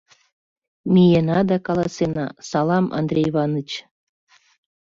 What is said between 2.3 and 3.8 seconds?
«Салам, Андрей Иваныч.